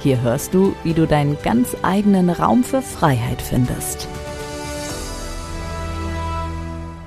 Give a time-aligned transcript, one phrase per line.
[0.00, 4.08] hier hörst du, wie du deinen ganz eigenen Raum für Freiheit findest.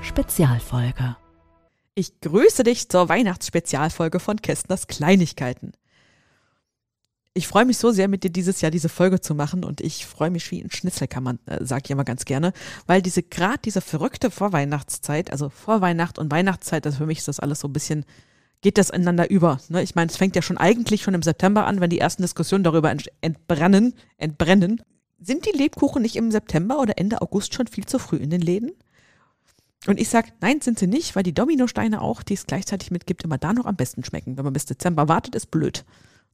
[0.01, 1.15] Spezialfolge.
[1.95, 5.73] Ich grüße dich zur Weihnachtsspezialfolge von Kästners Kleinigkeiten.
[7.33, 10.05] Ich freue mich so sehr, mit dir dieses Jahr diese Folge zu machen und ich
[10.05, 12.53] freue mich wie ein Schnitzelkammer, äh, sage ich immer ganz gerne,
[12.87, 17.39] weil diese gerade diese verrückte Vorweihnachtszeit, also Vorweihnacht und Weihnachtszeit, also für mich ist das
[17.39, 18.03] alles so ein bisschen
[18.61, 19.59] geht das ineinander über.
[19.69, 19.81] Ne?
[19.81, 22.63] Ich meine, es fängt ja schon eigentlich schon im September an, wenn die ersten Diskussionen
[22.63, 24.81] darüber entbrennen, entbrennen.
[25.21, 28.41] Sind die Lebkuchen nicht im September oder Ende August schon viel zu früh in den
[28.41, 28.71] Läden?
[29.87, 33.23] Und ich sage, nein, sind sie nicht, weil die Dominosteine auch, die es gleichzeitig mitgibt,
[33.23, 34.37] immer da noch am besten schmecken.
[34.37, 35.85] Wenn man bis Dezember wartet, ist blöd.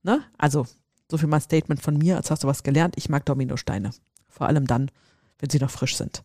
[0.01, 0.21] Ne?
[0.37, 0.65] Also,
[1.09, 2.95] so viel mal Statement von mir, als hast du was gelernt.
[2.97, 3.91] Ich mag Dominosteine.
[4.27, 4.89] Vor allem dann,
[5.39, 6.23] wenn sie noch frisch sind.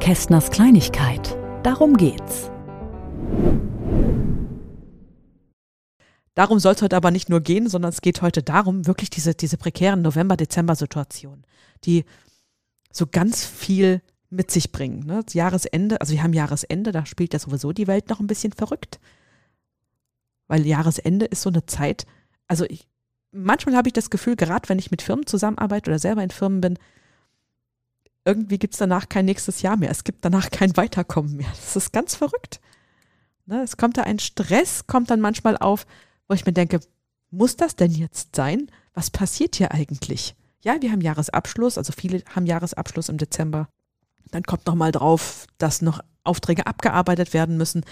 [0.00, 1.39] Kästners Kleinigkeit.
[1.62, 2.50] Darum geht's.
[6.34, 9.34] Darum soll es heute aber nicht nur gehen, sondern es geht heute darum, wirklich diese,
[9.34, 11.44] diese prekären November-Dezember-Situationen,
[11.84, 12.06] die
[12.90, 14.00] so ganz viel
[14.30, 15.04] mit sich bringen.
[15.04, 15.22] Ne?
[15.22, 18.52] Das Jahresende, also wir haben Jahresende, da spielt ja sowieso die Welt noch ein bisschen
[18.52, 18.98] verrückt.
[20.48, 22.06] Weil Jahresende ist so eine Zeit,
[22.46, 22.88] also ich,
[23.32, 26.62] manchmal habe ich das Gefühl, gerade wenn ich mit Firmen zusammenarbeite oder selber in Firmen
[26.62, 26.78] bin,
[28.24, 29.90] irgendwie gibt es danach kein nächstes Jahr mehr.
[29.90, 31.50] Es gibt danach kein Weiterkommen mehr.
[31.50, 32.60] Das ist ganz verrückt.
[33.46, 35.86] Ne, es kommt da ein Stress, kommt dann manchmal auf,
[36.28, 36.80] wo ich mir denke,
[37.30, 38.70] muss das denn jetzt sein?
[38.94, 40.34] Was passiert hier eigentlich?
[40.62, 43.68] Ja, wir haben Jahresabschluss, also viele haben Jahresabschluss im Dezember.
[44.30, 47.84] Dann kommt noch mal drauf, dass noch Aufträge abgearbeitet werden müssen.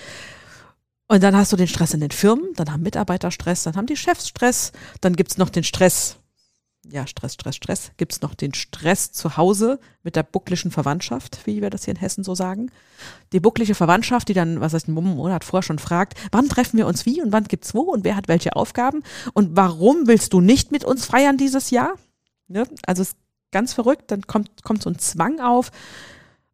[1.08, 3.86] Und dann hast du den Stress in den Firmen, dann haben Mitarbeiter Stress, dann haben
[3.86, 6.18] die Chefs Stress, dann gibt es noch den Stress
[6.90, 11.40] ja, Stress, Stress, Stress, gibt es noch den Stress zu Hause mit der bucklischen Verwandtschaft,
[11.44, 12.70] wie wir das hier in Hessen so sagen.
[13.32, 16.86] Die bucklige Verwandtschaft, die dann, was heißt, einen Monat vorher schon fragt, wann treffen wir
[16.86, 19.02] uns wie und wann gibt's wo und wer hat welche Aufgaben
[19.34, 21.94] und warum willst du nicht mit uns feiern dieses Jahr?
[22.48, 22.64] Ne?
[22.86, 23.16] Also ist
[23.50, 25.70] ganz verrückt, dann kommt, kommt so ein Zwang auf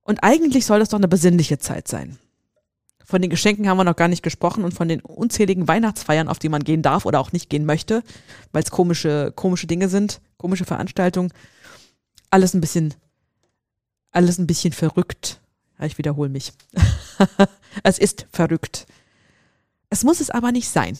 [0.02, 2.18] und eigentlich soll das doch eine besinnliche Zeit sein.
[3.04, 6.38] Von den Geschenken haben wir noch gar nicht gesprochen und von den unzähligen Weihnachtsfeiern, auf
[6.38, 8.02] die man gehen darf oder auch nicht gehen möchte,
[8.52, 11.32] weil es komische, komische Dinge sind, komische Veranstaltungen.
[12.30, 12.94] Alles ein bisschen,
[14.10, 15.40] alles ein bisschen verrückt.
[15.80, 16.52] Ich wiederhole mich.
[17.82, 18.86] es ist verrückt.
[19.90, 20.98] Es muss es aber nicht sein.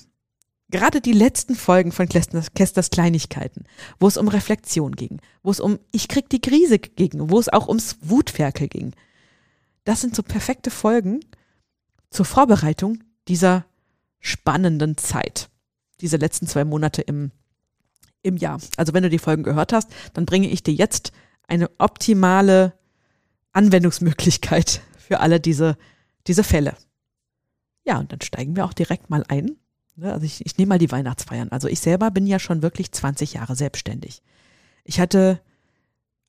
[0.71, 3.65] Gerade die letzten Folgen von Kesters Kleinigkeiten,
[4.01, 7.49] wo es um Reflexion ging, wo es um Ich krieg die Krise ging, wo es
[7.49, 8.93] auch ums Wutferkel ging.
[9.85, 11.21] Das sind so perfekte Folgen,
[12.15, 13.65] zur Vorbereitung dieser
[14.21, 15.51] spannenden Zeit.
[16.01, 17.33] Diese letzten zwei Monate im,
[18.23, 18.61] im Jahr.
[18.77, 21.13] Also wenn du die Folgen gehört hast, dann bringe ich dir jetzt
[21.47, 22.73] eine optimale
[23.53, 25.77] Anwendungsmöglichkeit für alle diese,
[26.27, 26.77] diese Fälle.
[27.85, 29.57] Ja, und dann steigen wir auch direkt mal ein.
[29.97, 31.51] Ne, also ich, ich nehme mal die Weihnachtsfeiern.
[31.51, 34.23] Also ich selber bin ja schon wirklich 20 Jahre selbstständig.
[34.85, 35.41] Ich hatte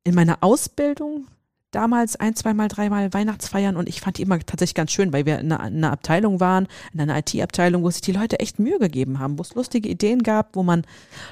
[0.03, 1.27] in meiner Ausbildung
[1.71, 5.39] damals ein, zweimal, dreimal Weihnachtsfeiern und ich fand die immer tatsächlich ganz schön, weil wir
[5.39, 8.79] in einer, in einer Abteilung waren, in einer IT-Abteilung, wo sich die Leute echt Mühe
[8.79, 10.85] gegeben haben, wo es lustige Ideen gab, wo man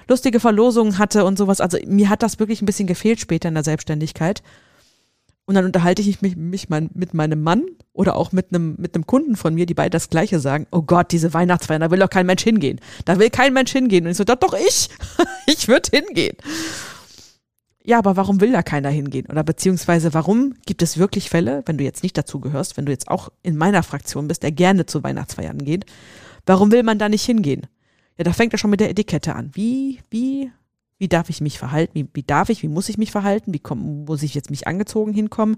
[0.07, 1.61] lustige Verlosungen hatte und sowas.
[1.61, 4.43] Also mir hat das wirklich ein bisschen gefehlt später in der Selbstständigkeit.
[5.45, 8.95] Und dann unterhalte ich mich, mich mein, mit meinem Mann oder auch mit einem, mit
[8.95, 10.67] einem Kunden von mir, die beide das Gleiche sagen.
[10.71, 12.79] Oh Gott, diese Weihnachtsfeiern, da will doch kein Mensch hingehen.
[13.03, 14.05] Da will kein Mensch hingehen.
[14.05, 14.89] Und ich so, doch, doch ich.
[15.47, 16.37] ich würde hingehen
[17.85, 19.27] ja, aber warum will da keiner hingehen?
[19.29, 22.91] Oder beziehungsweise warum gibt es wirklich Fälle, wenn du jetzt nicht dazu gehörst, wenn du
[22.93, 25.85] jetzt auch in meiner Fraktion bist, der gerne zu Weihnachtsfeiern geht,
[26.45, 27.67] warum will man da nicht hingehen?
[28.17, 29.51] Ja, da fängt er schon mit der Etikette an.
[29.53, 30.49] Wie, wie,
[30.97, 31.91] wie darf ich mich verhalten?
[31.95, 33.53] Wie, wie darf ich, wie muss ich mich verhalten?
[33.53, 35.57] Wie komm, muss ich jetzt mich angezogen hinkommen?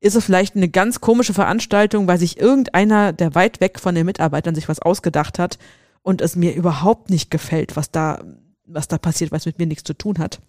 [0.00, 4.04] Ist es vielleicht eine ganz komische Veranstaltung, weil sich irgendeiner, der weit weg von den
[4.04, 5.58] Mitarbeitern sich was ausgedacht hat
[6.02, 8.22] und es mir überhaupt nicht gefällt, was da,
[8.66, 10.40] was da passiert, was mit mir nichts zu tun hat?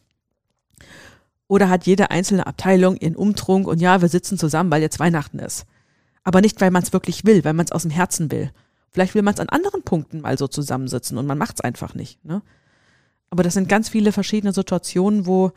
[1.53, 5.37] Oder hat jede einzelne Abteilung ihren Umtrunk und ja, wir sitzen zusammen, weil jetzt Weihnachten
[5.37, 5.67] ist.
[6.23, 8.51] Aber nicht, weil man es wirklich will, weil man es aus dem Herzen will.
[8.89, 11.93] Vielleicht will man es an anderen Punkten mal so zusammensitzen und man macht es einfach
[11.93, 12.25] nicht.
[12.25, 12.41] Ne?
[13.29, 15.51] Aber das sind ganz viele verschiedene Situationen, wo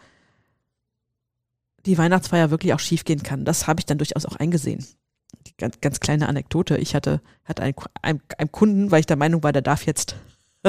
[1.87, 3.47] die Weihnachtsfeier wirklich auch schiefgehen kann.
[3.47, 4.85] Das habe ich dann durchaus auch eingesehen.
[5.57, 6.77] Ganz, ganz kleine Anekdote.
[6.77, 10.15] Ich hatte, hatte einen, einen, einen Kunden, weil ich der Meinung war, der darf jetzt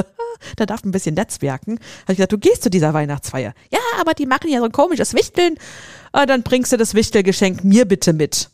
[0.56, 1.78] da darf ein bisschen netzwerken.
[2.02, 3.54] Habe ich gesagt, du gehst zu dieser Weihnachtsfeier.
[3.72, 5.56] Ja, aber die machen ja so ein komisches Wichteln.
[6.12, 8.50] Ah, dann bringst du das Wichtelgeschenk mir bitte mit.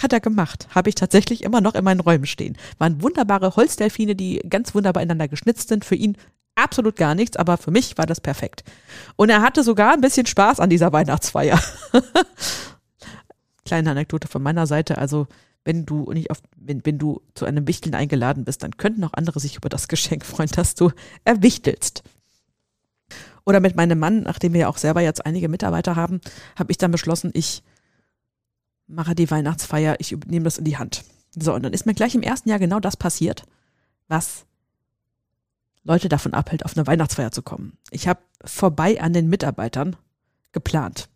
[0.00, 0.68] Hat er gemacht.
[0.74, 2.56] Habe ich tatsächlich immer noch in meinen Räumen stehen.
[2.78, 5.84] Waren wunderbare Holzdelfine, die ganz wunderbar ineinander geschnitzt sind.
[5.84, 6.16] Für ihn
[6.54, 8.64] absolut gar nichts, aber für mich war das perfekt.
[9.16, 11.60] Und er hatte sogar ein bisschen Spaß an dieser Weihnachtsfeier.
[13.64, 14.98] Kleine Anekdote von meiner Seite.
[14.98, 15.28] Also,
[15.64, 19.12] wenn du nicht auf, wenn, wenn du zu einem Wichteln eingeladen bist, dann könnten auch
[19.14, 20.90] andere sich über das Geschenk freuen, dass du
[21.24, 22.02] erwichtelst.
[23.44, 26.20] Oder mit meinem Mann, nachdem wir ja auch selber jetzt einige Mitarbeiter haben,
[26.56, 27.62] habe ich dann beschlossen, ich
[28.86, 31.04] mache die Weihnachtsfeier, ich übernehme das in die Hand.
[31.34, 33.44] So, und dann ist mir gleich im ersten Jahr genau das passiert,
[34.08, 34.44] was
[35.82, 37.78] Leute davon abhält, auf eine Weihnachtsfeier zu kommen.
[37.90, 39.96] Ich habe vorbei an den Mitarbeitern
[40.52, 41.08] geplant.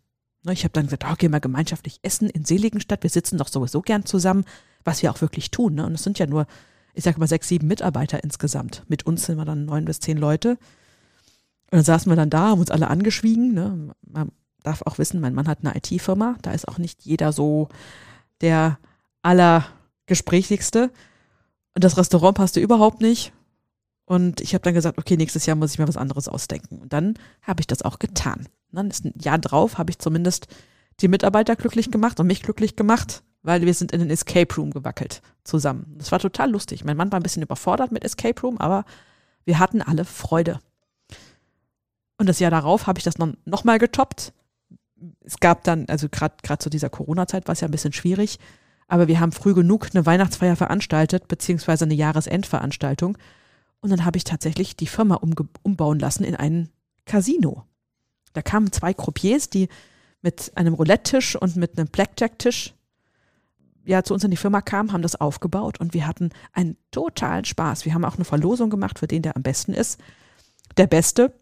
[0.47, 3.03] Ne, ich habe dann gesagt, oh, gehen wir gemeinschaftlich essen in Seligenstadt.
[3.03, 4.45] Wir sitzen doch sowieso gern zusammen,
[4.85, 5.75] was wir auch wirklich tun.
[5.75, 5.85] Ne?
[5.85, 6.47] Und es sind ja nur,
[6.93, 8.83] ich sage mal, sechs, sieben Mitarbeiter insgesamt.
[8.87, 10.51] Mit uns sind wir dann neun bis zehn Leute.
[10.51, 13.53] Und dann saßen wir dann da, haben uns alle angeschwiegen.
[13.53, 13.93] Ne?
[14.01, 14.31] Man
[14.63, 16.37] darf auch wissen, mein Mann hat eine IT-Firma.
[16.41, 17.67] Da ist auch nicht jeder so
[18.39, 18.79] der
[19.23, 20.91] allergesprächigste.
[21.75, 23.33] Und das Restaurant passte überhaupt nicht.
[24.05, 26.77] Und ich habe dann gesagt, okay, nächstes Jahr muss ich mir was anderes ausdenken.
[26.77, 28.47] Und dann habe ich das auch getan.
[28.71, 30.47] Dann ist ein Jahr drauf, habe ich zumindest
[30.99, 34.71] die Mitarbeiter glücklich gemacht und mich glücklich gemacht, weil wir sind in den Escape Room
[34.71, 35.95] gewackelt zusammen.
[35.97, 36.83] Das war total lustig.
[36.83, 38.85] Mein Mann war ein bisschen überfordert mit Escape Room, aber
[39.45, 40.59] wir hatten alle Freude.
[42.17, 44.33] Und das Jahr darauf habe ich das noch, noch mal getoppt.
[45.21, 48.39] Es gab dann, also gerade zu dieser Corona-Zeit war es ja ein bisschen schwierig,
[48.87, 53.17] aber wir haben früh genug eine Weihnachtsfeier veranstaltet, beziehungsweise eine Jahresendveranstaltung.
[53.81, 55.21] Und dann habe ich tatsächlich die Firma
[55.61, 56.69] umbauen lassen in ein
[57.05, 57.65] Casino.
[58.37, 59.67] Da kamen zwei Croupiers, die
[60.21, 62.75] mit einem Roulette-Tisch und mit einem Blackjack-Tisch
[63.83, 67.45] ja zu uns in die Firma kamen, haben das aufgebaut und wir hatten einen totalen
[67.45, 67.85] Spaß.
[67.85, 69.99] Wir haben auch eine Verlosung gemacht für den, der am besten ist.
[70.77, 71.33] Der Beste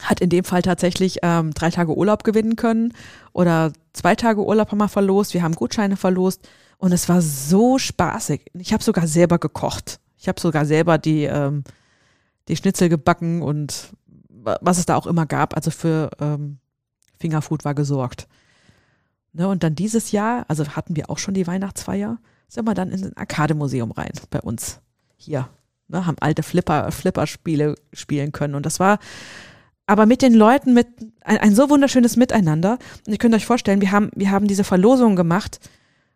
[0.00, 2.94] hat in dem Fall tatsächlich ähm, drei Tage Urlaub gewinnen können
[3.34, 5.34] oder zwei Tage Urlaub haben wir verlost.
[5.34, 8.46] Wir haben Gutscheine verlost und es war so spaßig.
[8.54, 10.00] Ich habe sogar selber gekocht.
[10.16, 11.64] Ich habe sogar selber die, ähm,
[12.48, 13.92] die Schnitzel gebacken und
[14.60, 15.54] was es da auch immer gab.
[15.54, 16.58] Also für ähm,
[17.18, 18.28] Fingerfood war gesorgt.
[19.32, 22.18] Ne, und dann dieses Jahr, also hatten wir auch schon die Weihnachtsfeier,
[22.48, 24.80] sind wir dann in ein Arcade-Museum rein bei uns
[25.16, 25.48] hier.
[25.88, 28.54] Ne, haben alte Flipper, Flipper-Spiele spielen können.
[28.54, 28.98] Und das war
[29.86, 30.86] aber mit den Leuten mit
[31.22, 32.78] ein, ein so wunderschönes Miteinander.
[33.06, 35.60] Und ihr könnt euch vorstellen, wir haben, wir haben diese Verlosung gemacht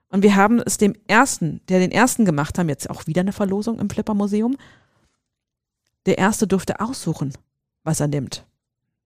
[0.08, 3.32] und wir haben es dem ersten, der den ersten gemacht haben, jetzt auch wieder eine
[3.32, 4.56] Verlosung im Flipper Museum.
[6.05, 7.32] Der erste durfte aussuchen,
[7.84, 8.44] was er nimmt.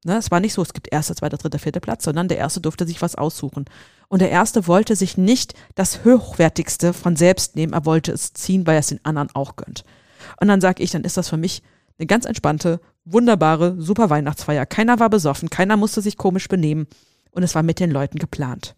[0.04, 2.60] Ne, es war nicht so, es gibt erster, zweiter, dritter, vierter Platz, sondern der erste
[2.60, 3.64] durfte sich was aussuchen.
[4.08, 8.66] Und der erste wollte sich nicht das Hochwertigste von selbst nehmen, er wollte es ziehen,
[8.66, 9.82] weil er es den anderen auch gönnt.
[10.40, 11.62] Und dann sage ich, dann ist das für mich
[11.98, 14.66] eine ganz entspannte, wunderbare, super Weihnachtsfeier.
[14.66, 16.86] Keiner war besoffen, keiner musste sich komisch benehmen
[17.30, 18.76] und es war mit den Leuten geplant.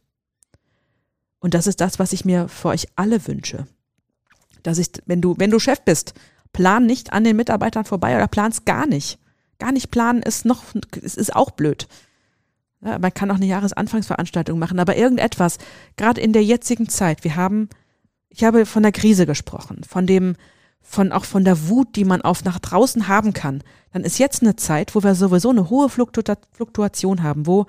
[1.40, 3.66] Und das ist das, was ich mir für euch alle wünsche.
[4.62, 6.14] Dass ich, wenn du, wenn du Chef bist,
[6.52, 9.18] plan nicht an den Mitarbeitern vorbei oder plan's gar nicht.
[9.58, 10.62] Gar nicht planen ist noch,
[11.02, 11.88] es ist auch blöd.
[12.81, 15.58] Ja, man kann auch eine Jahresanfangsveranstaltung machen, aber irgendetwas,
[15.96, 17.69] gerade in der jetzigen Zeit, wir haben,
[18.28, 20.37] ich habe von der Krise gesprochen, von dem,
[20.81, 24.43] von auch von der Wut, die man auf nach draußen haben kann, dann ist jetzt
[24.43, 27.67] eine Zeit, wo wir sowieso eine hohe Fluktuation haben, wo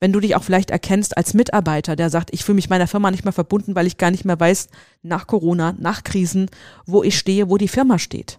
[0.00, 3.10] wenn du dich auch vielleicht erkennst als Mitarbeiter, der sagt, ich fühle mich meiner Firma
[3.10, 4.68] nicht mehr verbunden, weil ich gar nicht mehr weiß,
[5.02, 6.50] nach Corona, nach Krisen,
[6.84, 8.38] wo ich stehe, wo die Firma steht.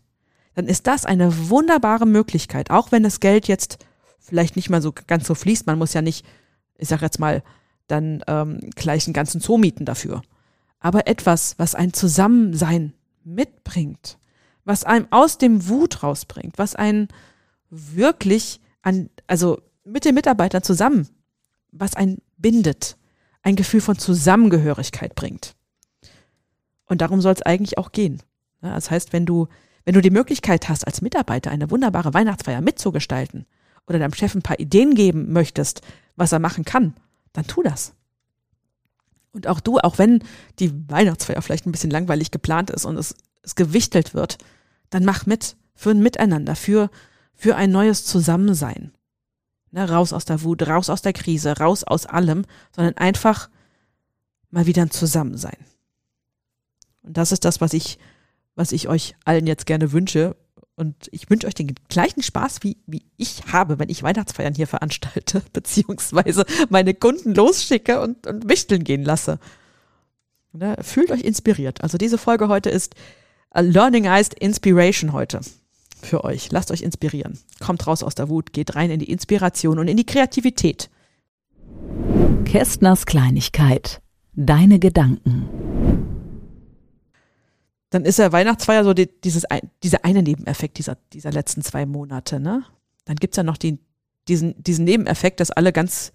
[0.56, 3.78] Dann ist das eine wunderbare Möglichkeit, auch wenn das Geld jetzt
[4.20, 5.68] vielleicht nicht mal so ganz so fließt.
[5.68, 6.26] Man muss ja nicht,
[6.78, 7.44] ich sag jetzt mal,
[7.88, 10.24] dann ähm, gleich einen ganzen Zoo mieten dafür.
[10.80, 12.94] Aber etwas, was ein Zusammensein
[13.24, 14.18] mitbringt,
[14.64, 17.10] was einem aus dem Wut rausbringt, was einen
[17.70, 21.08] wirklich an, also mit den Mitarbeitern zusammen
[21.78, 22.98] was einen bindet,
[23.44, 25.56] ein Gefühl von Zusammengehörigkeit bringt.
[26.86, 28.22] Und darum soll es eigentlich auch gehen.
[28.62, 29.48] Das heißt, wenn du,
[29.86, 33.46] wenn du die Möglichkeit hast, als Mitarbeiter eine wunderbare Weihnachtsfeier mitzugestalten
[33.88, 35.82] oder deinem Chef ein paar Ideen geben möchtest,
[36.16, 36.96] was er machen kann,
[37.34, 37.94] dann tu das.
[39.32, 40.24] Und auch du, auch wenn
[40.60, 44.38] die Weihnachtsfeier vielleicht ein bisschen langweilig geplant ist und es, es gewichtelt wird,
[44.90, 46.90] dann mach mit für ein Miteinander, für,
[47.34, 48.92] für ein neues Zusammensein.
[49.72, 53.50] Ne, raus aus der Wut, raus aus der Krise, raus aus allem, sondern einfach
[54.50, 55.58] mal wieder ein Zusammensein.
[57.02, 58.00] Und das ist das, was ich,
[58.56, 60.36] was ich euch allen jetzt gerne wünsche.
[60.78, 64.68] Und ich wünsche euch den gleichen Spaß, wie, wie ich habe, wenn ich Weihnachtsfeiern hier
[64.68, 69.40] veranstalte, beziehungsweise meine Kunden losschicke und, und wichteln gehen lasse.
[70.52, 71.82] Ne, fühlt euch inspiriert.
[71.82, 72.96] Also diese Folge heute ist
[73.54, 75.42] Learning heißt Inspiration heute.
[76.02, 76.52] für euch.
[76.52, 77.40] Lasst euch inspirieren.
[77.60, 80.90] Kommt raus aus der Wut, geht rein in die Inspiration und in die Kreativität.
[82.46, 84.02] Kästners Kleinigkeit.
[84.34, 86.05] Deine Gedanken.
[87.96, 89.46] Dann ist ja Weihnachtsfeier so die, dieses,
[89.82, 92.42] dieser eine Nebeneffekt dieser, dieser letzten zwei Monate.
[92.42, 92.66] Ne?
[93.06, 93.80] Dann gibt es ja noch die,
[94.28, 96.12] diesen, diesen Nebeneffekt, dass alle ganz,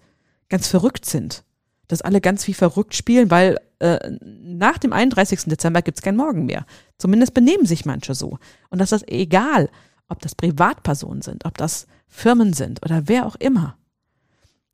[0.47, 1.43] ganz verrückt sind.
[1.87, 5.45] Dass alle ganz wie verrückt spielen, weil äh, nach dem 31.
[5.45, 6.67] Dezember gibt es kein Morgen mehr.
[6.99, 8.37] Zumindest benehmen sich manche so.
[8.69, 9.67] Und das ist egal,
[10.07, 13.75] ob das Privatpersonen sind, ob das Firmen sind oder wer auch immer.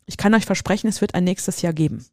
[0.07, 2.05] Ich kann euch versprechen, es wird ein nächstes Jahr geben.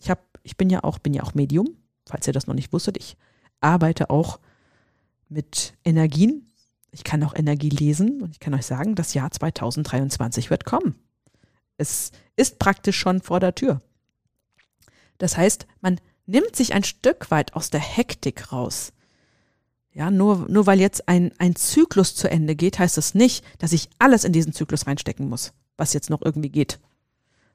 [0.00, 2.74] Ich habe, ich bin ja auch, bin ja auch Medium, falls ihr das noch nicht
[2.74, 2.98] wusstet.
[2.98, 3.16] Ich
[3.60, 4.40] arbeite auch
[5.28, 6.50] mit Energien.
[6.90, 10.94] Ich kann auch Energie lesen und ich kann euch sagen, das Jahr 2023 wird kommen.
[11.76, 13.80] Es ist praktisch schon vor der Tür.
[15.18, 18.92] Das heißt, man nimmt sich ein Stück weit aus der Hektik raus.
[19.92, 23.72] Ja, nur, nur weil jetzt ein, ein Zyklus zu Ende geht, heißt das nicht, dass
[23.72, 26.80] ich alles in diesen Zyklus reinstecken muss, was jetzt noch irgendwie geht.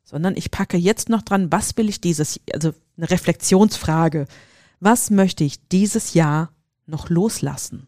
[0.06, 4.26] Sondern ich packe jetzt noch dran, was will ich dieses, also eine Reflexionsfrage.
[4.80, 6.54] Was möchte ich dieses Jahr
[6.86, 7.88] noch loslassen?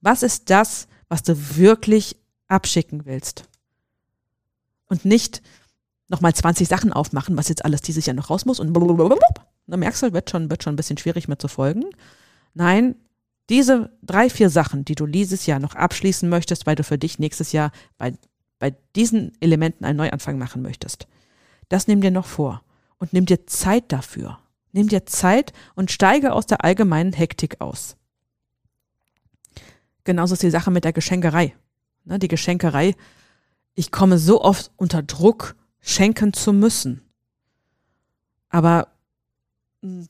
[0.00, 2.16] Was ist das, was du wirklich
[2.48, 3.48] abschicken willst?
[4.88, 5.42] Und nicht
[6.08, 9.16] nochmal 20 Sachen aufmachen, was jetzt alles dieses Jahr noch raus muss und blablabla.
[9.66, 11.84] Na, merkst du, wird schon, wird schon ein bisschen schwierig mir zu folgen.
[12.54, 12.94] Nein,
[13.48, 17.18] diese drei, vier Sachen, die du dieses Jahr noch abschließen möchtest, weil du für dich
[17.18, 18.14] nächstes Jahr bei,
[18.58, 21.06] bei diesen Elementen einen Neuanfang machen möchtest,
[21.68, 22.62] das nimm dir noch vor
[22.98, 24.38] und nimm dir Zeit dafür.
[24.76, 27.96] Nimm dir Zeit und steige aus der allgemeinen Hektik aus.
[30.04, 31.56] Genauso ist die Sache mit der Geschenkerei.
[32.04, 32.94] Ne, die Geschenkerei,
[33.74, 37.00] ich komme so oft unter Druck, schenken zu müssen.
[38.50, 38.88] Aber
[39.80, 40.08] hm,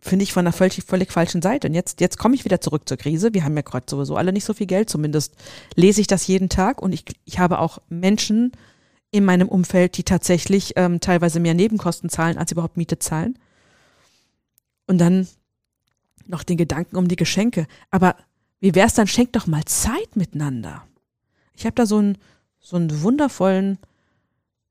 [0.00, 1.68] finde ich von der völlig, völlig falschen Seite.
[1.68, 3.32] Und jetzt, jetzt komme ich wieder zurück zur Krise.
[3.32, 5.34] Wir haben ja gerade sowieso alle nicht so viel Geld, zumindest
[5.76, 8.52] lese ich das jeden Tag und ich, ich habe auch Menschen
[9.10, 13.38] in meinem Umfeld, die tatsächlich ähm, teilweise mehr Nebenkosten zahlen, als überhaupt Miete zahlen.
[14.92, 15.26] Und dann
[16.26, 17.66] noch den Gedanken um die Geschenke.
[17.90, 18.14] Aber
[18.60, 20.86] wie wäre es dann, schenkt doch mal Zeit miteinander.
[21.56, 22.18] Ich habe da so einen,
[22.60, 23.78] so einen wundervollen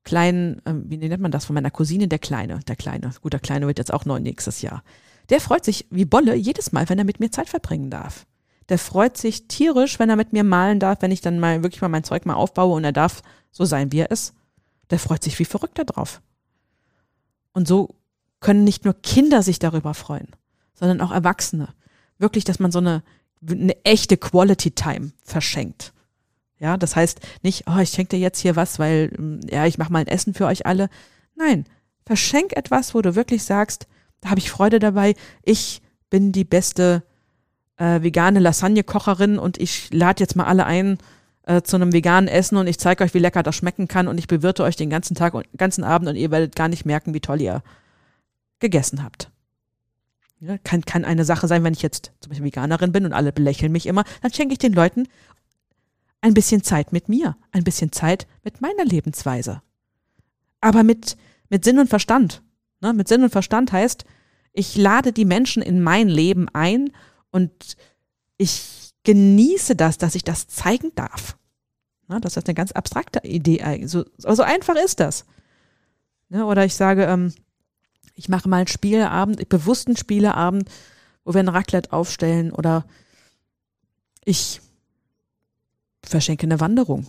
[0.03, 3.09] kleinen, äh, wie nennt man das, von meiner Cousine, der Kleine, der Kleine.
[3.19, 4.83] Gut, der Kleine wird jetzt auch neu nächstes Jahr.
[5.31, 8.27] Der freut sich wie Bolle jedes Mal, wenn er mit mir Zeit verbringen darf.
[8.69, 11.81] Der freut sich tierisch, wenn er mit mir malen darf, wenn ich dann mal wirklich
[11.81, 14.35] mal mein Zeug mal aufbaue und er darf so sein, wie er ist.
[14.91, 16.21] Der freut sich wie verrückt darauf.
[17.53, 17.95] Und so
[18.41, 20.27] können nicht nur Kinder sich darüber freuen,
[20.73, 21.69] sondern auch Erwachsene.
[22.17, 23.03] Wirklich, dass man so eine,
[23.49, 25.93] eine echte Quality Time verschenkt.
[26.59, 29.77] Ja, das heißt nicht, oh, ich schenke dir jetzt hier was, weil, mm, ja, ich
[29.77, 30.89] mache mal ein Essen für euch alle.
[31.35, 31.65] Nein,
[32.05, 33.87] verschenk etwas, wo du wirklich sagst,
[34.19, 35.15] da habe ich Freude dabei.
[35.43, 35.81] Ich
[36.11, 37.03] bin die beste
[37.77, 40.99] äh, vegane Lasagne-Kocherin und ich lade jetzt mal alle ein
[41.43, 44.19] äh, zu einem veganen Essen und ich zeige euch, wie lecker das schmecken kann und
[44.19, 47.15] ich bewirte euch den ganzen Tag und ganzen Abend und ihr werdet gar nicht merken,
[47.15, 47.63] wie toll ihr
[48.61, 49.29] gegessen habt.
[50.39, 53.31] Ja, kann, kann eine Sache sein, wenn ich jetzt zum Beispiel Veganerin bin und alle
[53.31, 55.07] belächeln mich immer, dann schenke ich den Leuten
[56.21, 59.61] ein bisschen Zeit mit mir, ein bisschen Zeit mit meiner Lebensweise.
[60.61, 61.17] Aber mit,
[61.49, 62.41] mit Sinn und Verstand.
[62.79, 62.93] Ne?
[62.93, 64.05] Mit Sinn und Verstand heißt,
[64.53, 66.91] ich lade die Menschen in mein Leben ein
[67.31, 67.77] und
[68.37, 71.37] ich genieße das, dass ich das zeigen darf.
[72.07, 72.19] Ne?
[72.19, 73.85] Das ist eine ganz abstrakte Idee.
[73.85, 75.25] So, so einfach ist das.
[76.29, 76.45] Ne?
[76.45, 77.33] Oder ich sage, ähm,
[78.21, 80.69] ich mache mal einen Spieleabend, bewussten Spieleabend,
[81.25, 82.85] wo wir ein Raclette aufstellen oder
[84.23, 84.61] ich
[86.03, 87.07] verschenke eine Wanderung.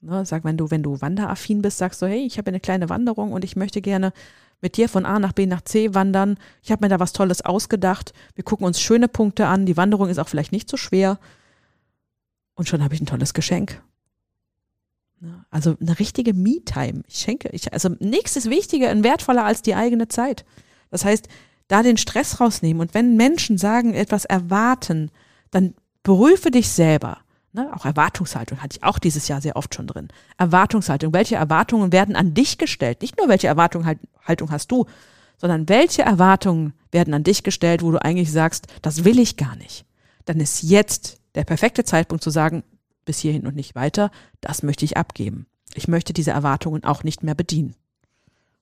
[0.00, 2.88] Ne, sag, wenn du, wenn du wanderaffin bist, sagst du, hey, ich habe eine kleine
[2.88, 4.14] Wanderung und ich möchte gerne
[4.62, 6.38] mit dir von A nach B nach C wandern.
[6.62, 8.14] Ich habe mir da was Tolles ausgedacht.
[8.34, 9.66] Wir gucken uns schöne Punkte an.
[9.66, 11.18] Die Wanderung ist auch vielleicht nicht so schwer.
[12.54, 13.82] Und schon habe ich ein tolles Geschenk.
[15.20, 17.02] Ne, also eine richtige Me-Time.
[17.08, 20.44] Ich schenke, ich, also nichts ist wichtiger und wertvoller als die eigene Zeit.
[20.90, 21.28] Das heißt,
[21.68, 25.10] da den Stress rausnehmen und wenn Menschen sagen, etwas erwarten,
[25.50, 27.18] dann prüfe dich selber.
[27.52, 27.70] Ne?
[27.74, 30.08] Auch Erwartungshaltung hatte ich auch dieses Jahr sehr oft schon drin.
[30.36, 31.14] Erwartungshaltung.
[31.14, 33.00] Welche Erwartungen werden an dich gestellt?
[33.00, 34.84] Nicht nur welche Erwartungshaltung hast du,
[35.38, 39.56] sondern welche Erwartungen werden an dich gestellt, wo du eigentlich sagst, das will ich gar
[39.56, 39.86] nicht.
[40.26, 42.62] Dann ist jetzt der perfekte Zeitpunkt zu sagen,
[43.06, 44.10] bis hierhin und nicht weiter,
[44.42, 45.46] das möchte ich abgeben.
[45.74, 47.74] Ich möchte diese Erwartungen auch nicht mehr bedienen.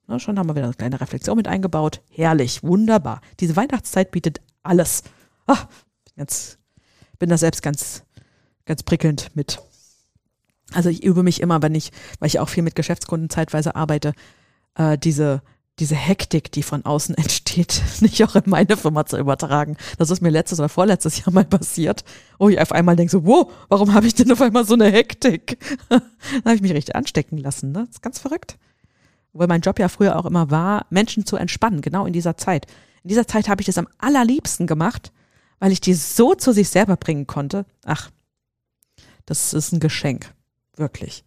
[0.07, 2.03] Na, schon haben wir wieder eine kleine Reflexion mit eingebaut.
[2.11, 3.21] Herrlich, wunderbar.
[3.41, 5.03] Diese Weihnachtszeit bietet alles.
[5.47, 5.67] Ach,
[6.15, 6.59] jetzt
[7.19, 8.05] bin da selbst ganz
[8.65, 9.61] ganz prickelnd mit.
[10.73, 14.15] Also ich übe mich immer, wenn ich, weil ich auch viel mit Geschäftskunden zeitweise arbeite,
[14.75, 15.43] äh, diese
[15.79, 19.77] diese Hektik, die von außen entsteht, nicht auch in meine Firma zu übertragen.
[19.99, 22.05] Das ist mir letztes oder vorletztes Jahr mal passiert,
[22.39, 24.91] wo ich auf einmal denke so, wow, warum habe ich denn auf einmal so eine
[24.91, 25.59] Hektik?
[25.89, 26.01] da
[26.45, 27.73] habe ich mich richtig anstecken lassen.
[27.73, 27.85] Ne?
[27.87, 28.59] Das ist ganz verrückt.
[29.33, 32.67] Weil mein Job ja früher auch immer war, Menschen zu entspannen, genau in dieser Zeit.
[33.03, 35.13] In dieser Zeit habe ich das am allerliebsten gemacht,
[35.59, 37.67] weil ich die so zu sich selber bringen konnte.
[37.85, 38.11] Ach,
[39.27, 40.33] das ist ein Geschenk.
[40.77, 41.25] Wirklich.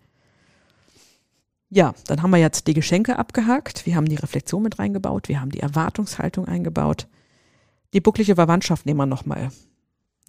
[1.69, 3.85] Ja, dann haben wir jetzt die Geschenke abgehakt.
[3.85, 5.27] Wir haben die Reflexion mit reingebaut.
[5.27, 7.07] Wir haben die Erwartungshaltung eingebaut.
[7.93, 9.51] Die bucklige Verwandtschaft nehmen wir nochmal.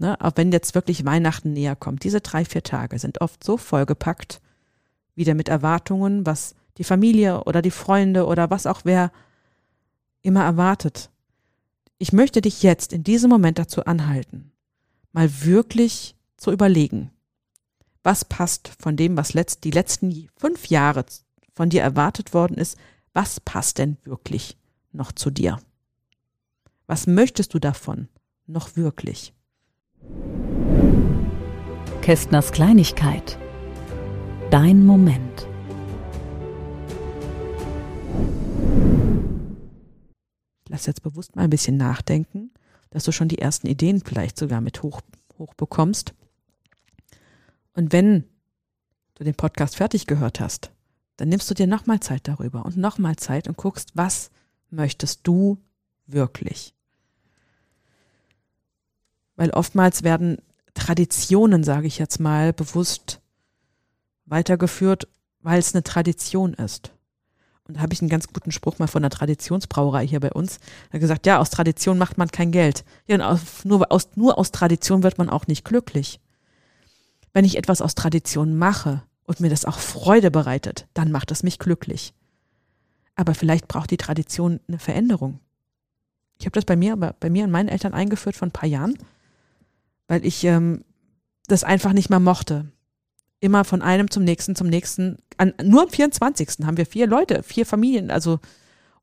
[0.01, 2.05] Ne, auch wenn jetzt wirklich Weihnachten näher kommt.
[2.05, 4.41] Diese drei, vier Tage sind oft so vollgepackt,
[5.17, 9.11] wieder mit Erwartungen, was die Familie oder die Freunde oder was auch wer
[10.23, 11.11] immer erwartet.
[11.99, 14.53] Ich möchte dich jetzt in diesem Moment dazu anhalten,
[15.11, 17.11] mal wirklich zu überlegen,
[18.05, 21.07] was passt von dem, was letzt, die letzten fünf Jahre
[21.59, 22.79] von dir erwartet worden ist,
[23.15, 24.57] was passt denn wirklich
[24.93, 25.59] noch zu dir?
[26.87, 28.07] Was möchtest du davon
[28.47, 29.35] noch wirklich?
[32.01, 33.37] Kästners Kleinigkeit.
[34.53, 35.49] Dein Moment.
[40.69, 42.53] Lass jetzt bewusst mal ein bisschen nachdenken,
[42.91, 45.01] dass du schon die ersten Ideen vielleicht sogar mit hoch,
[45.41, 46.15] hoch bekommst.
[47.75, 48.23] Und wenn
[49.17, 50.71] du den Podcast fertig gehört hast,
[51.19, 54.31] dann nimmst du dir nochmal Zeit darüber und nochmal Zeit und guckst, was
[54.71, 55.59] möchtest du
[56.07, 56.75] wirklich?
[59.37, 60.39] Weil oftmals werden
[60.75, 63.21] Traditionen, sage ich jetzt mal, bewusst
[64.27, 65.09] weitergeführt,
[65.41, 66.93] weil es eine Tradition ist.
[67.65, 70.59] Und da habe ich einen ganz guten Spruch mal von der Traditionsbrauerei hier bei uns.
[70.91, 72.85] Er hat gesagt, ja, aus Tradition macht man kein Geld.
[73.07, 76.21] Ja, nur, aus, nur aus Tradition wird man auch nicht glücklich.
[77.33, 81.43] Wenn ich etwas aus Tradition mache, und mir das auch Freude bereitet, dann macht es
[81.43, 82.15] mich glücklich.
[83.15, 85.39] Aber vielleicht braucht die Tradition eine Veränderung.
[86.39, 88.97] Ich habe das bei mir, bei mir und meinen Eltern eingeführt vor ein paar Jahren,
[90.07, 90.83] weil ich ähm,
[91.47, 92.73] das einfach nicht mehr mochte.
[93.41, 95.19] Immer von einem zum nächsten, zum nächsten.
[95.37, 96.65] An, nur am 24.
[96.65, 98.41] haben wir vier Leute, vier Familien, also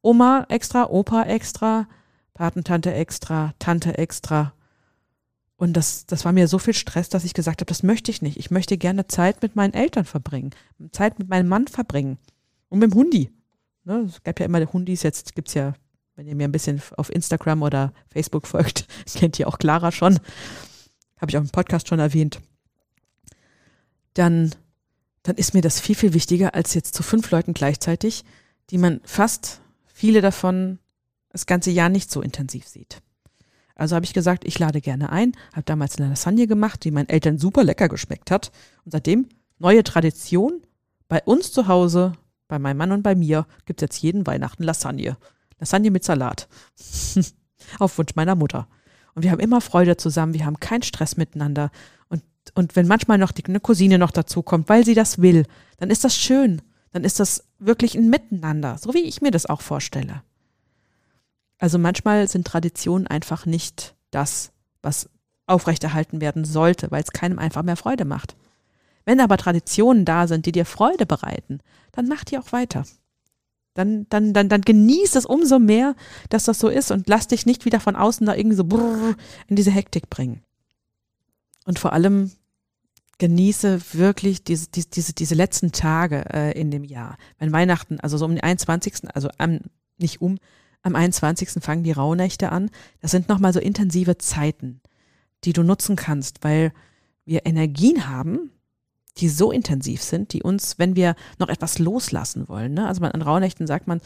[0.02, 1.88] Oma extra, Opa extra,
[2.34, 4.54] Patentante extra, Tante extra
[5.58, 8.22] und das, das war mir so viel Stress, dass ich gesagt habe, das möchte ich
[8.22, 8.38] nicht.
[8.38, 10.52] Ich möchte gerne Zeit mit meinen Eltern verbringen,
[10.91, 12.18] Zeit mit meinem Mann verbringen
[12.70, 13.32] und mit dem Hundi.
[13.86, 15.74] Ne, es gab ja immer Hundis, jetzt gibt es ja,
[16.15, 20.20] wenn ihr mir ein bisschen auf Instagram oder Facebook folgt, kennt ihr auch Clara schon,
[21.18, 22.41] habe ich auch im Podcast schon erwähnt.
[24.13, 24.54] Dann,
[25.24, 28.26] dann ist mir das viel, viel wichtiger als jetzt zu fünf Leuten gleichzeitig,
[28.72, 30.80] die man fast viele davon
[31.30, 33.02] das ganze Jahr nicht so intensiv sieht.
[33.75, 37.09] Also habe ich gesagt, ich lade gerne ein, habe damals eine Lasagne gemacht, die meinen
[37.09, 38.51] Eltern super lecker geschmeckt hat.
[38.85, 39.27] Und seitdem
[39.59, 40.61] neue Tradition.
[41.07, 42.13] Bei uns zu Hause,
[42.47, 45.17] bei meinem Mann und bei mir, gibt es jetzt jeden Weihnachten Lasagne.
[45.59, 46.47] Lasagne mit Salat.
[47.79, 48.67] Auf Wunsch meiner Mutter.
[49.13, 51.71] Und wir haben immer Freude zusammen, wir haben keinen Stress miteinander.
[52.09, 55.45] Und, und wenn manchmal noch die, eine Cousine noch dazu kommt, weil sie das will,
[55.77, 56.61] dann ist das schön.
[56.91, 60.23] Dann ist das wirklich ein Miteinander, so wie ich mir das auch vorstelle.
[61.58, 65.10] Also manchmal sind Traditionen einfach nicht das, was
[65.48, 68.36] aufrechterhalten werden sollte, weil es keinem einfach mehr Freude macht.
[69.06, 71.60] Wenn aber Traditionen da sind, die dir Freude bereiten,
[71.91, 72.86] dann mach die auch weiter.
[73.76, 75.96] Dann, dann, dann, dann genieß es umso mehr,
[76.30, 79.15] dass das so ist und lass dich nicht wieder von außen da irgendwie so brrr
[79.48, 80.41] in diese Hektik bringen.
[81.65, 82.32] Und vor allem
[83.18, 87.18] genieße wirklich diese, diese, diese, letzten Tage äh, in dem Jahr.
[87.38, 89.60] Wenn Weihnachten, also so um den 21., also am,
[89.98, 90.38] nicht um,
[90.86, 91.63] am 21.
[91.63, 92.69] fangen die Rauhnächte an.
[93.02, 94.82] Das sind nochmal so intensive Zeiten,
[95.43, 96.71] die du nutzen kannst, weil
[97.26, 98.52] wir Energien haben,
[99.17, 102.88] die so intensiv sind, die uns, wenn wir noch etwas loslassen wollen, ne?
[102.88, 104.00] also man, an Rauhnächten sagt man,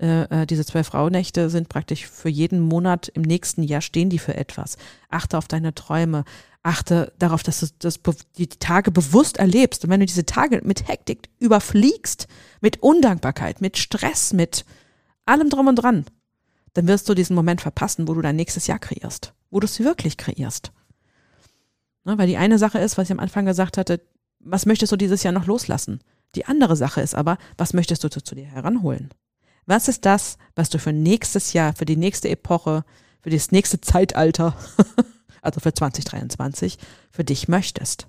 [0.00, 4.18] äh, äh, diese zwölf Rauhnächte sind praktisch für jeden Monat im nächsten Jahr stehen die
[4.18, 4.76] für etwas.
[5.10, 6.24] Achte auf deine Träume,
[6.62, 8.00] achte darauf, dass du das,
[8.38, 9.84] die Tage bewusst erlebst.
[9.84, 12.26] Und wenn du diese Tage mit Hektik überfliegst,
[12.60, 14.64] mit Undankbarkeit, mit Stress, mit
[15.26, 16.06] allem drum und dran,
[16.74, 19.80] dann wirst du diesen Moment verpassen, wo du dein nächstes Jahr kreierst, wo du es
[19.80, 20.72] wirklich kreierst.
[22.04, 24.00] Ne, weil die eine Sache ist, was ich am Anfang gesagt hatte,
[24.40, 26.00] was möchtest du dieses Jahr noch loslassen?
[26.34, 29.10] Die andere Sache ist aber, was möchtest du zu, zu dir heranholen?
[29.66, 32.84] Was ist das, was du für nächstes Jahr, für die nächste Epoche,
[33.20, 34.56] für das nächste Zeitalter,
[35.42, 36.78] also für 2023,
[37.10, 38.08] für dich möchtest?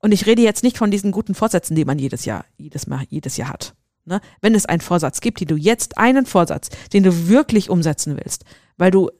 [0.00, 3.04] Und ich rede jetzt nicht von diesen guten Vorsätzen, die man jedes Jahr, jedes Mal,
[3.08, 3.74] jedes Jahr hat.
[4.08, 4.20] Ne?
[4.40, 8.44] Wenn es einen Vorsatz gibt, den du jetzt, einen Vorsatz, den du wirklich umsetzen willst,
[8.78, 9.10] weil du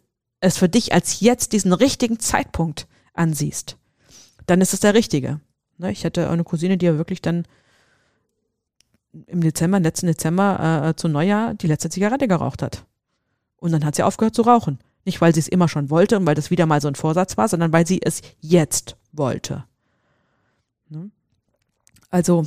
[0.40, 3.76] es für dich als jetzt diesen richtigen Zeitpunkt ansiehst,
[4.46, 5.40] dann ist es der richtige.
[5.76, 5.92] Ne?
[5.92, 7.46] Ich hatte eine Cousine, die ja wirklich dann
[9.26, 12.84] im Dezember, letzten Dezember äh, zu Neujahr die letzte Zigarette geraucht hat.
[13.56, 14.78] Und dann hat sie aufgehört zu rauchen.
[15.04, 17.36] Nicht, weil sie es immer schon wollte und weil das wieder mal so ein Vorsatz
[17.36, 19.64] war, sondern weil sie es jetzt wollte.
[20.88, 21.10] Ne?
[22.10, 22.46] Also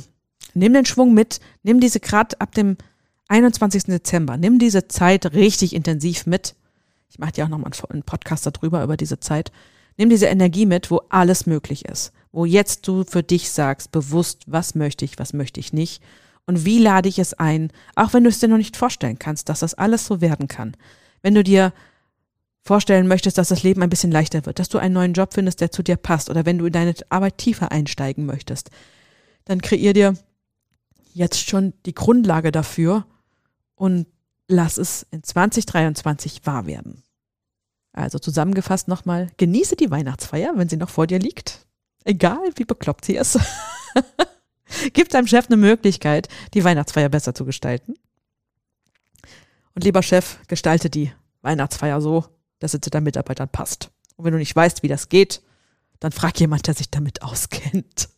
[0.54, 2.76] nimm den Schwung mit, nimm diese gerade ab dem
[3.28, 3.84] 21.
[3.84, 6.54] Dezember, nimm diese Zeit richtig intensiv mit.
[7.08, 9.52] Ich mache dir auch nochmal einen Podcast darüber, über diese Zeit.
[9.96, 12.12] Nimm diese Energie mit, wo alles möglich ist.
[12.32, 16.02] Wo jetzt du für dich sagst, bewusst, was möchte ich, was möchte ich nicht.
[16.46, 19.48] Und wie lade ich es ein, auch wenn du es dir noch nicht vorstellen kannst,
[19.48, 20.76] dass das alles so werden kann.
[21.22, 21.72] Wenn du dir
[22.62, 25.60] vorstellen möchtest, dass das Leben ein bisschen leichter wird, dass du einen neuen Job findest,
[25.60, 28.70] der zu dir passt, oder wenn du in deine Arbeit tiefer einsteigen möchtest,
[29.44, 30.14] dann kreier dir
[31.14, 33.06] jetzt schon die Grundlage dafür
[33.74, 34.06] und
[34.48, 37.02] lass es in 2023 wahr werden.
[37.92, 41.66] Also zusammengefasst nochmal, genieße die Weihnachtsfeier, wenn sie noch vor dir liegt.
[42.04, 43.38] Egal, wie bekloppt sie ist.
[44.92, 47.94] Gib deinem Chef eine Möglichkeit, die Weihnachtsfeier besser zu gestalten.
[49.74, 52.24] Und lieber Chef, gestalte die Weihnachtsfeier so,
[52.58, 53.90] dass es zu deinen Mitarbeitern passt.
[54.16, 55.42] Und wenn du nicht weißt, wie das geht,
[56.00, 58.08] dann frag jemand, der sich damit auskennt.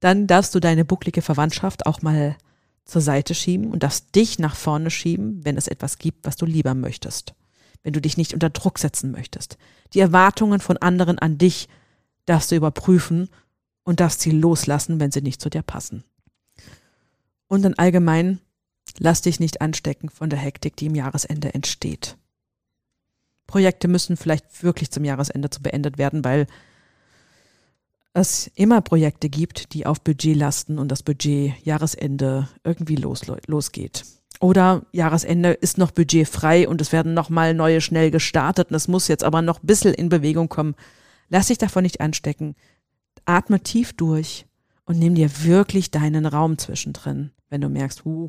[0.00, 2.36] Dann darfst du deine bucklige Verwandtschaft auch mal
[2.84, 6.46] zur Seite schieben und darfst dich nach vorne schieben, wenn es etwas gibt, was du
[6.46, 7.34] lieber möchtest.
[7.82, 9.56] Wenn du dich nicht unter Druck setzen möchtest.
[9.94, 11.68] Die Erwartungen von anderen an dich
[12.26, 13.28] darfst du überprüfen
[13.84, 16.04] und darfst sie loslassen, wenn sie nicht zu dir passen.
[17.48, 18.38] Und dann allgemein,
[18.98, 22.16] lass dich nicht anstecken von der Hektik, die im Jahresende entsteht.
[23.46, 26.46] Projekte müssen vielleicht wirklich zum Jahresende zu beendet werden, weil
[28.12, 34.04] es immer Projekte gibt, die auf Budget lasten und das Budget Jahresende irgendwie los, losgeht.
[34.40, 39.06] Oder Jahresende ist noch budgetfrei und es werden nochmal neue schnell gestartet und es muss
[39.06, 40.74] jetzt aber noch ein bisschen in Bewegung kommen.
[41.28, 42.56] Lass dich davon nicht anstecken.
[43.26, 44.46] Atme tief durch
[44.86, 47.30] und nimm dir wirklich deinen Raum zwischendrin.
[47.50, 48.28] Wenn du merkst, uh,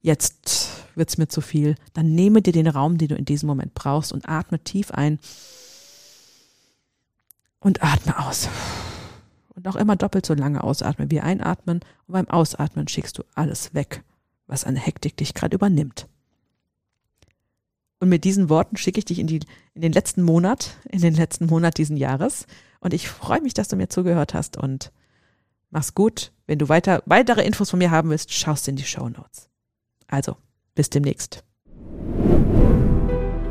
[0.00, 3.74] jetzt wird's mir zu viel, dann nehme dir den Raum, den du in diesem Moment
[3.74, 5.20] brauchst und atme tief ein
[7.60, 8.48] und atme aus.
[9.54, 11.80] Und auch immer doppelt so lange ausatmen wie einatmen.
[12.06, 14.04] Und beim Ausatmen schickst du alles weg,
[14.46, 16.06] was an Hektik dich gerade übernimmt.
[18.00, 19.40] Und mit diesen Worten schicke ich dich in, die,
[19.74, 22.46] in den letzten Monat, in den letzten Monat diesen Jahres.
[22.78, 24.92] Und ich freue mich, dass du mir zugehört hast und
[25.70, 26.30] mach's gut.
[26.46, 29.48] Wenn du weiter, weitere Infos von mir haben willst, schaust in die Show Notes.
[30.06, 30.36] Also,
[30.76, 31.42] bis demnächst.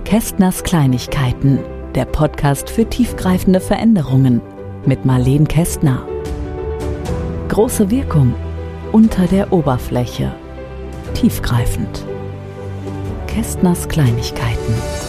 [0.05, 1.59] Kästners Kleinigkeiten
[1.95, 4.41] der Podcast für tiefgreifende Veränderungen
[4.85, 6.05] mit Marleen Kästner.
[7.49, 8.33] Große Wirkung
[8.91, 10.31] unter der Oberfläche.
[11.13, 12.05] Tiefgreifend.
[13.27, 15.06] Kästners Kleinigkeiten.